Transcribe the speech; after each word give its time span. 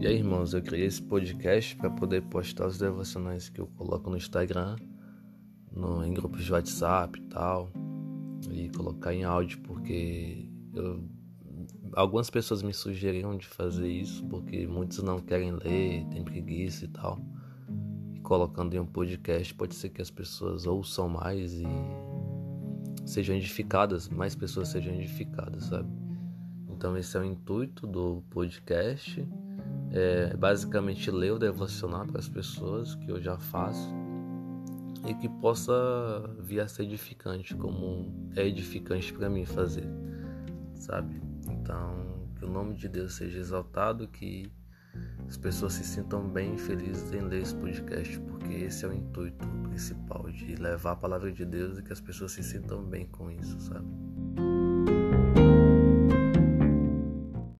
E 0.00 0.06
aí, 0.06 0.16
irmãos, 0.16 0.52
eu 0.52 0.60
criei 0.60 0.86
esse 0.86 1.02
podcast 1.02 1.74
para 1.76 1.88
poder 1.88 2.22
postar 2.24 2.66
os 2.66 2.78
devocionais 2.78 3.48
que 3.48 3.60
eu 3.60 3.66
coloco 3.68 4.10
no 4.10 4.16
Instagram, 4.16 4.76
no, 5.72 6.04
em 6.04 6.12
grupos 6.12 6.44
de 6.44 6.52
WhatsApp 6.52 7.18
e 7.18 7.22
tal, 7.28 7.72
e 8.50 8.68
colocar 8.70 9.14
em 9.14 9.24
áudio, 9.24 9.60
porque 9.60 10.46
eu, 10.74 11.02
algumas 11.94 12.28
pessoas 12.28 12.62
me 12.62 12.72
sugeriram 12.72 13.36
de 13.36 13.46
fazer 13.46 13.88
isso, 13.88 14.24
porque 14.26 14.66
muitos 14.66 15.02
não 15.02 15.18
querem 15.20 15.52
ler, 15.52 16.04
têm 16.10 16.22
preguiça 16.22 16.84
e 16.84 16.88
tal. 16.88 17.18
E 18.14 18.20
colocando 18.20 18.74
em 18.74 18.80
um 18.80 18.86
podcast, 18.86 19.54
pode 19.54 19.74
ser 19.74 19.88
que 19.88 20.02
as 20.02 20.10
pessoas 20.10 20.66
ouçam 20.66 21.08
mais 21.08 21.54
e 21.54 21.66
sejam 23.06 23.36
edificadas, 23.36 24.08
mais 24.08 24.34
pessoas 24.34 24.68
sejam 24.68 24.94
edificadas, 24.94 25.64
sabe? 25.64 25.88
Então 26.68 26.96
esse 26.96 27.16
é 27.16 27.20
o 27.20 27.24
intuito 27.24 27.86
do 27.86 28.22
podcast 28.30 29.26
é 29.96 30.36
basicamente 30.36 31.08
ler 31.08 31.34
o 31.34 31.38
devocional 31.38 32.04
para 32.04 32.18
as 32.18 32.28
pessoas 32.28 32.96
que 32.96 33.08
eu 33.08 33.22
já 33.22 33.38
faço 33.38 33.94
e 35.06 35.14
que 35.14 35.28
possa 35.28 35.72
vir 36.40 36.58
a 36.58 36.66
ser 36.66 36.82
edificante, 36.82 37.54
como 37.54 38.12
é 38.34 38.44
edificante 38.44 39.12
para 39.12 39.30
mim 39.30 39.44
fazer, 39.44 39.86
sabe? 40.74 41.22
Então, 41.48 42.28
que 42.36 42.44
o 42.44 42.50
nome 42.50 42.74
de 42.74 42.88
Deus 42.88 43.14
seja 43.14 43.38
exaltado, 43.38 44.08
que 44.08 44.50
as 45.28 45.36
pessoas 45.36 45.74
se 45.74 45.84
sintam 45.84 46.28
bem 46.28 46.56
e 46.56 46.58
felizes 46.58 47.12
em 47.12 47.20
ler 47.20 47.42
esse 47.42 47.54
podcast, 47.54 48.18
porque 48.18 48.52
esse 48.52 48.84
é 48.84 48.88
o 48.88 48.92
intuito 48.92 49.46
principal 49.68 50.28
de 50.28 50.56
levar 50.56 50.92
a 50.92 50.96
palavra 50.96 51.30
de 51.30 51.44
Deus 51.44 51.78
e 51.78 51.82
que 51.82 51.92
as 51.92 52.00
pessoas 52.00 52.32
se 52.32 52.42
sintam 52.42 52.82
bem 52.82 53.06
com 53.06 53.30
isso, 53.30 53.60
sabe? 53.60 53.86